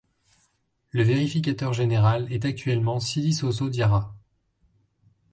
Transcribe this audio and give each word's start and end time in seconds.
Le 0.89 1.03
vérificateur 1.03 1.73
général 1.73 2.33
est 2.33 2.45
actuellement 2.45 2.99
Sidi 2.99 3.33
Sosso 3.33 3.69
Diarra. 3.69 4.15